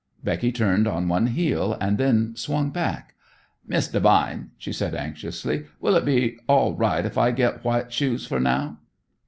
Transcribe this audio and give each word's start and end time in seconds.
Becky 0.23 0.51
turned 0.51 0.87
on 0.87 1.07
one 1.07 1.27
heel 1.27 1.77
and 1.79 1.99
then 1.99 2.35
swung 2.35 2.71
back. 2.71 3.13
"Miss 3.67 3.87
Devine," 3.87 4.49
she 4.57 4.73
said 4.73 4.95
anxiously, 4.95 5.65
"will 5.79 5.95
it 5.95 6.05
be 6.05 6.39
all 6.47 6.73
right 6.73 7.05
if 7.05 7.19
I 7.19 7.29
get 7.29 7.63
white 7.63 7.93
shoes 7.93 8.25
for 8.25 8.39
now?" 8.39 8.79